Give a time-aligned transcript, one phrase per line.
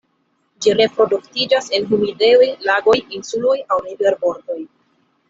[0.65, 4.59] Ĝi reproduktiĝas en humidejoj, lagoj, insuloj aŭ riverbordoj.